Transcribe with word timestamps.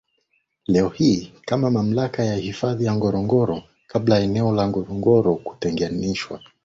leo 0.67 0.89
hii 0.89 1.33
kama 1.45 1.69
mamlaka 1.71 2.23
ya 2.23 2.35
hifadhi 2.35 2.85
ya 2.85 2.95
Ngorongoro 2.95 3.63
kabla 3.87 4.19
eneo 4.19 4.51
la 4.55 4.67
Ngorongoro 4.67 5.35
kutenganishwa 5.35 6.39